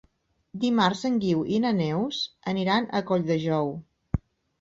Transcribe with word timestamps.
Dimarts 0.61 1.03
en 1.09 1.19
Guiu 1.25 1.43
i 1.57 1.59
na 1.65 1.73
Neus 1.79 2.21
aniran 2.53 2.87
a 3.01 3.03
Colldejou. 3.11 3.71